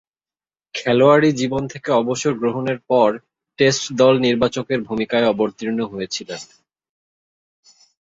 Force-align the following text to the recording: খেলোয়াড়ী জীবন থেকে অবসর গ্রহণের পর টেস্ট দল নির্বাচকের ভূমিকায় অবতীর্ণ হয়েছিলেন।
খেলোয়াড়ী 0.75 1.29
জীবন 1.31 1.63
থেকে 1.67 1.89
অবসর 1.91 2.33
গ্রহণের 2.33 2.79
পর 2.89 3.09
টেস্ট 3.59 3.83
দল 3.93 4.13
নির্বাচকের 4.19 4.79
ভূমিকায় 4.81 5.29
অবতীর্ণ 5.29 5.79
হয়েছিলেন। 5.85 6.41